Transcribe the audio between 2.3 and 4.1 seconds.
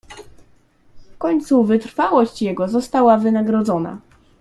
jego została wynagrodzona."